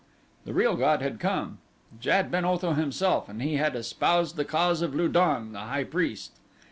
The 0.45 0.53
real 0.55 0.75
god 0.77 1.03
had 1.03 1.19
come 1.19 1.59
Jad 1.99 2.31
ben 2.31 2.43
Otho 2.43 2.73
himself, 2.73 3.29
and 3.29 3.39
he 3.39 3.57
had 3.57 3.75
espoused 3.75 4.35
the 4.35 4.43
cause 4.43 4.81
of 4.81 4.95
Lu 4.95 5.07
don, 5.07 5.51
the 5.53 5.59
high 5.59 5.83
priest. 5.83 6.31